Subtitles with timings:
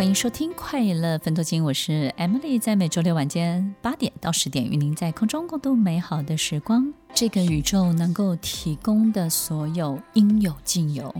[0.00, 6.90] 欢迎收听快乐分多金，我是 Emily，在每周六晚间八点到十点，与您在空中共度美好的时光。
[7.12, 11.14] 这个宇宙能够提供的所有应有尽有。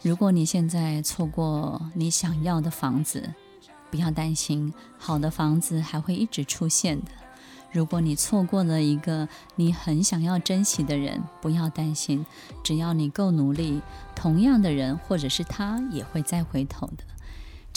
[0.00, 3.34] 如果你现在错过你想要的房子，
[3.90, 7.10] 不要担心，好的房子还会一直出现的。
[7.70, 12.24] 如果你错过了一个你很想要珍惜的人，不要担心，
[12.64, 13.82] 只要你够努力，
[14.14, 17.04] 同样的人或者是他也会再回头的。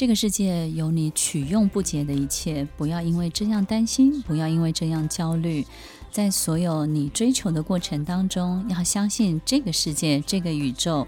[0.02, 5.64] 这个世界有你取用不竭的一切，不要因为这样担心，不要因为这样焦虑。
[6.10, 11.06] 在所有你追求的过程当中，要相信这个世界、这个宇宙，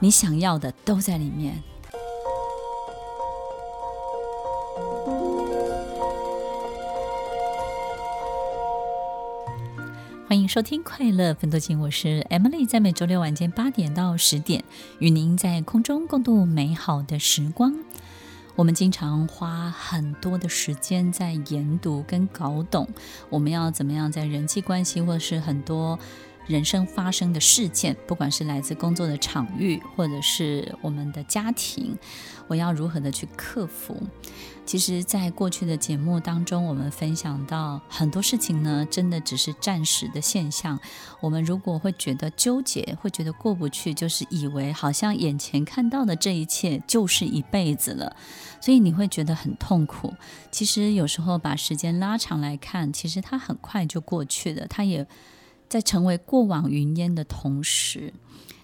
[0.00, 1.62] 你想要的都在里面。
[10.26, 14.64] 欢迎收听《快乐分多金》，我是 Emily，在每周六晚间八点到十点，
[14.98, 17.72] 与您在空中共度美好的时光。
[18.62, 22.88] 我们经常花很多的时间在研读跟搞懂，
[23.28, 25.98] 我们要怎么样在人际关系或者是很多
[26.46, 31.96] 人生发生的事件，不管是来自工作的场域或者是我们的家庭，
[32.48, 33.96] 我要如何的去克服？
[34.64, 40.78] 其实，在过去的节目当中，我们分享到很多事情呢，真的只是暂时的现象。
[41.20, 48.14] 我们如果会觉得纠结，会觉得过不去，就是以为好像眼前看到的这一切就是一辈子了，
[48.60, 50.14] 所以你会觉得很痛苦。
[50.52, 54.68] 其实有时候把时间拉长来看，其实它很快就过去了。
[54.68, 55.04] 它也
[55.72, 58.12] 在成为过往云烟的同时，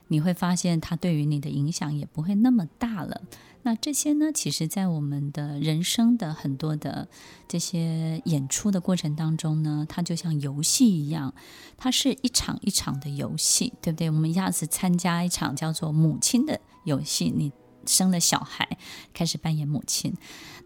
[0.08, 3.22] 你会发现它对于你的影响也不会那么大了。
[3.62, 7.08] 那这些呢，其实，在我们的人生的很多的
[7.48, 11.32] 这些演出的过程当中呢，它就像游戏一样，
[11.78, 14.10] 它是一场一场的游戏，对不对？
[14.10, 17.50] 我们一下子参加一场叫做母亲的游戏，你
[17.88, 18.78] 生了小孩，
[19.12, 20.14] 开始扮演母亲，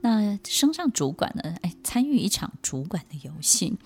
[0.02, 3.78] 那升上主管呢，哎，参与一场主管的游戏，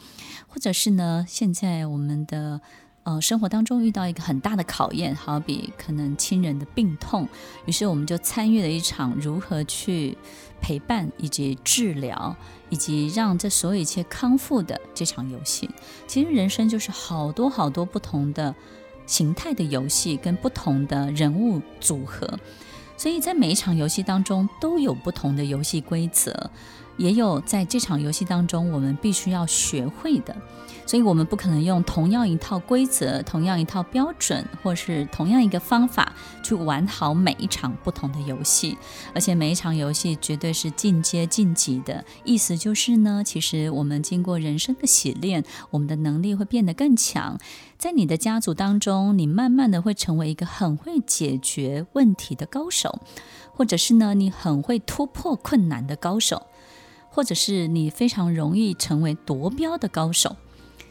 [0.49, 2.61] 或者是呢，现在我们的。
[3.07, 7.29] 呃，生活当中遇到一个很大的考验，好比可能亲人的病痛，
[7.65, 10.19] 于是我们就参与了一场如何去
[10.61, 12.35] 陪伴以及治疗，
[12.69, 15.71] 以及让这所有一切康复的这场游戏。
[16.09, 18.53] 其实人生就是好多好多不同的
[19.07, 22.29] 形态的游戏，跟不同的人物组合，
[22.97, 26.51] 所以在每一场游戏当中都有不同的游戏规则。
[26.97, 30.35] 也有在这场游戏当中，我们必须要学会的，
[30.87, 36.13] 所以我们不可能用同样一套规则、同样一套标准，或是同样一个方法
[36.43, 38.79] 去玩好每一场不同的游戏，
[39.15, 42.05] 而且每一场游戏绝对是进阶晋级的。
[42.25, 47.39] 意思就是呢，其实我们经过人生的洗练，我们的能力会变得更强。
[47.79, 53.01] 在你的家族当中，你慢慢的会成为一个很会解决问题的高手，
[53.53, 56.47] 或者是呢，你很会突破困难的高手。
[57.17, 60.37] 或者是你非常容易成为夺标的高手，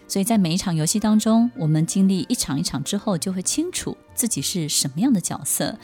[0.07, 5.77] 所以在每一场游戏当中，我们经历一场一场之后，就会清楚自己是什么样的角色。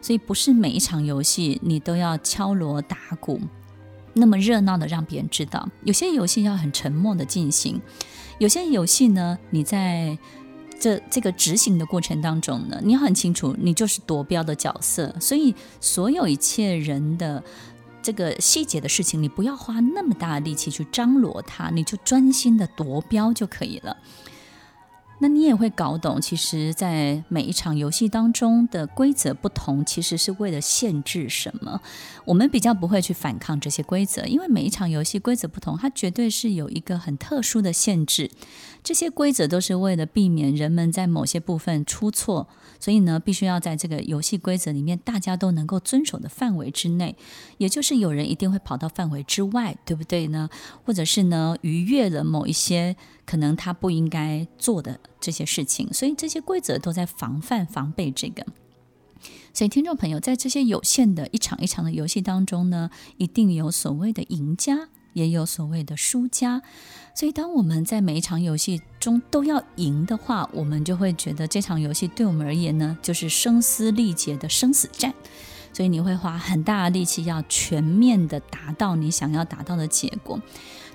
[0.00, 3.40] 所以不是每一场游戏你都要敲锣打鼓，
[4.14, 5.68] 那么热闹的让别人知道。
[5.82, 7.80] 有些游戏要很沉默的进行，
[8.38, 10.16] 有些游戏呢，你在
[10.78, 15.12] 这这个执行的过程当中呢，你要很清楚，你就是夺标的角色。
[15.20, 17.42] 所以所有一切人的。
[18.08, 23.98] 这个细节的事情，你不要花那么大的力气去张罗它，你就专心的夺标就可以了。
[25.20, 31.80] 那你也会搞懂，其实，在每一场游戏当中的规则不同，其实是为了限制什么？
[32.24, 38.30] 我们比较不会去反抗这些规则，因为每一场游戏规则不同，它绝对是有一个很特殊的限制。
[38.84, 42.46] 这些规则都是为了避免人们在某些部分出错，
[42.78, 47.16] 所以呢，必须要在这个游戏规则里面大家都能够遵守的范围之内。
[47.58, 50.48] 也就是有人一定会跑到范围之外，对不对呢？
[50.84, 52.94] 或者是呢，逾越了某一些
[53.26, 58.46] 可能他不应该做的这些事情，所以这些规则都在防范、防备这个。
[59.52, 66.62] 所以，听众朋友，在这些有限的一场一场的游戏当中呢，一定有所谓的赢家，也有所谓的输家。
[67.16, 75.12] 所以，当我们在每一场游戏中都要赢的话，我们就会觉得这场游戏对我们而言呢，就是声嘶力竭的生死战。
[75.72, 80.40] 所以，你会花很大的力气，要全面的达到你想要达到的结果。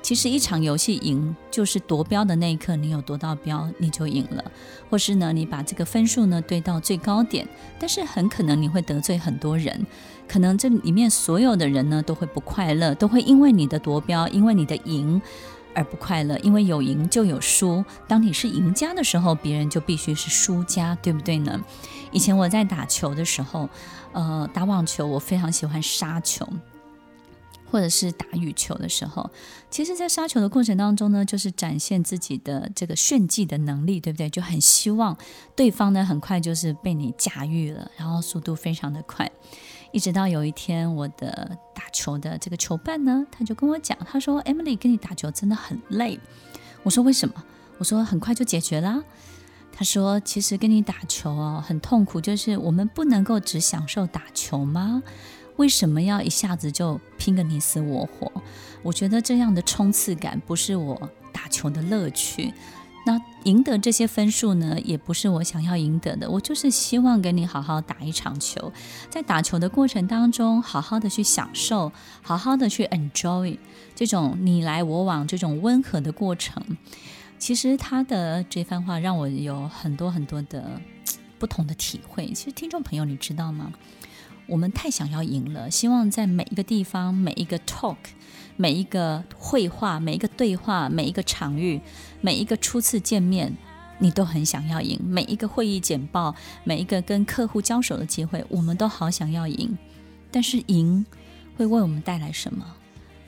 [0.03, 4.44] 其实一场游戏赢就是夺标的那一刻，你有夺到标，你就赢了。
[4.89, 7.47] 或是呢，你把这个分数呢堆到最高点，
[7.79, 9.88] 但是很可能你会得罪很多人，
[10.27, 15.21] 可能这里面所有的人呢都会不快乐，都会因为你的夺标，因为你的赢
[15.73, 16.38] 而不快乐。
[16.39, 21.57] 因为有赢就有输，当你是赢家的时候，别人就必须是输家，对不对呢？
[22.11, 23.69] 以前我在打球的时候，
[24.11, 26.45] 呃，打网球，我非常喜欢杀球。
[27.74, 29.28] 或者是打羽球的时候，
[29.72, 34.30] 其实，在杀球的过程当中呢，就是展现自己的这个炫技的能力，对不对？
[34.30, 35.18] 就很希望
[35.56, 39.28] 对方呢，很快就是被你驾驭了，然后速度非常的快。
[39.92, 46.20] 一直到有一天，我的打球的这个球伴呢，他就跟我讲，他说：“Emily，跟你打球真的很累。”
[46.84, 47.44] 我说：“为什么？”
[47.80, 49.04] 我说：“很快就解决啦。”
[49.74, 55.02] 他说：“其实跟你打球哦，很痛苦，就是我们不能够只享受打球吗？”
[55.57, 58.31] 为什么要一下子就拼个你死我活？
[58.81, 62.53] 我觉得这样的冲刺感不是我打球的乐趣。
[63.05, 66.29] 那赢得这些分数呢，也不是我想要赢得的。
[66.29, 68.71] 我就是希望跟你好好打一场球，
[69.09, 71.91] 在打球的过程当中，好好的去享受，
[72.21, 73.57] 好好的去 enjoy
[73.94, 76.63] 这种你来我往这种温和的过程。
[77.38, 80.79] 其实他的这番话让我有很多很多的
[81.38, 82.27] 不同的体会。
[82.27, 83.73] 其实听众朋友，你知道吗？
[84.48, 87.95] 我们太想要赢了，希望在每一个地方、每一个 talk、
[88.57, 91.80] 每一个会话、每一个对话、每一个场域、
[92.22, 93.56] 每一个初次见面，
[94.00, 95.00] 你都很想要赢。
[95.04, 99.78] 每一个会议简报、每一个跟客户交手的机会，我们都好想要赢。
[100.30, 101.06] 但是赢
[101.56, 102.66] 会为我们带来什么？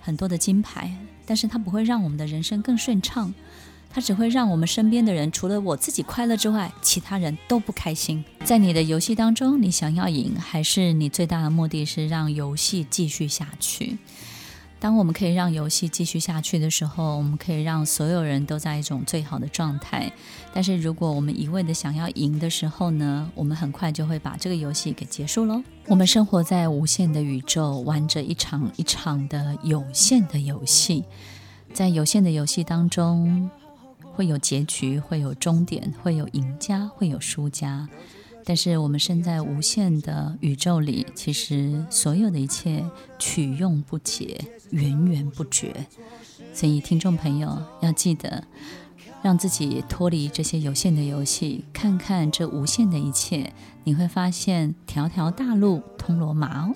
[0.01, 0.95] 很多的金牌，
[1.25, 3.33] 但是它不会让我们的人生更顺畅。
[3.95, 8.21] 它只会让我们身边的人，除了我自己快乐之外，其他人都不开心。
[8.43, 13.97] 在你的游戏当中，你想要赢，还是你最大的目的是让游戏继续下去？
[14.81, 20.11] 当我们可以让游戏继续下去的时候，我们可以让所有人都在一种最好的状态。
[20.53, 25.63] 但是如果我们一味的想要赢的时候呢，我们很快就会把这个游戏给结束喽。
[25.87, 31.05] 我们生活在无限的宇宙，玩着一场一场的有限的游戏，
[31.73, 33.49] 在有限的游戏当中。
[34.15, 37.87] 会有结局，会有终点，会有赢家，会有输家。
[38.45, 42.85] 但是我们身在无限的宇宙里，其实所有的一切
[43.17, 44.39] 取用不竭，
[44.69, 45.87] 源源不绝。
[46.53, 48.43] 所以听众朋友要记得，
[49.23, 53.51] 让自己脱离这些有限的游戏，看看这无限的一切，
[53.83, 56.75] 你会发现条条大路通罗马哦。